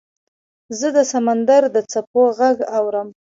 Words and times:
زه 0.79 0.87
د 0.97 0.99
سمندر 1.11 1.63
د 1.75 1.77
څپو 1.91 2.23
غږ 2.37 2.57
اورم. 2.77 3.07